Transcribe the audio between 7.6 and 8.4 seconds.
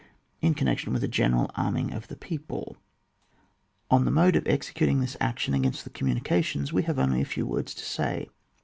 to say.